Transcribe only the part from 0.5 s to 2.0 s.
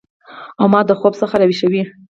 او ما د خوب څخه راویښوي